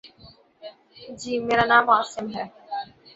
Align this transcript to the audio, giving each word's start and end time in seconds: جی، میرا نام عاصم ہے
جی، 1.19 1.33
میرا 1.39 1.65
نام 1.65 1.85
عاصم 1.89 2.25
ہے 2.35 2.45